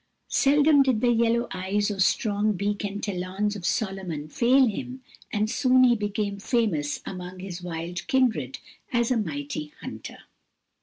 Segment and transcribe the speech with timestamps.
[0.29, 5.47] Seldom did the yellow eyes or strong beak and talons of Solomon fail him, and
[5.47, 8.57] soon he became famous among his wild kindred
[8.91, 10.17] as a mighty hunter.